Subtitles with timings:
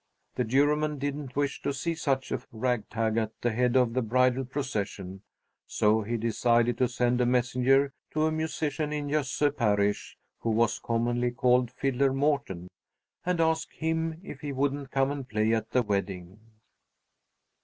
[0.33, 4.45] The Juryman didn't wish to see such a ragtag at the head of the bridal
[4.45, 5.21] procession,
[5.67, 10.79] so he decided to send a messenger to a musician in Jösse parish, who was
[10.79, 12.65] commonly called Fiddler Mårten,
[13.27, 16.39] and ask him if he wouldn't come and play at the wedding.